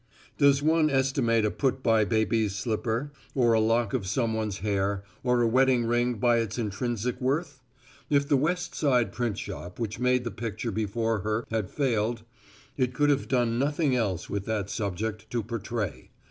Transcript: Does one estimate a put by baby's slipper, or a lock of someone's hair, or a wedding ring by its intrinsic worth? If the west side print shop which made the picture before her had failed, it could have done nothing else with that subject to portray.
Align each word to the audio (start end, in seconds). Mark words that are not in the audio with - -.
Does 0.39 0.63
one 0.63 0.89
estimate 0.89 1.45
a 1.45 1.51
put 1.51 1.83
by 1.83 2.05
baby's 2.05 2.55
slipper, 2.55 3.11
or 3.35 3.53
a 3.53 3.59
lock 3.59 3.93
of 3.93 4.07
someone's 4.07 4.57
hair, 4.65 5.03
or 5.23 5.43
a 5.43 5.47
wedding 5.47 5.85
ring 5.85 6.15
by 6.15 6.37
its 6.37 6.57
intrinsic 6.57 7.21
worth? 7.21 7.61
If 8.09 8.27
the 8.27 8.35
west 8.35 8.73
side 8.73 9.11
print 9.11 9.37
shop 9.37 9.77
which 9.77 9.99
made 9.99 10.23
the 10.23 10.31
picture 10.31 10.71
before 10.71 11.19
her 11.19 11.45
had 11.51 11.69
failed, 11.69 12.23
it 12.77 12.95
could 12.95 13.11
have 13.11 13.27
done 13.27 13.59
nothing 13.59 13.95
else 13.95 14.27
with 14.27 14.45
that 14.45 14.71
subject 14.71 15.29
to 15.29 15.43
portray. 15.43 16.09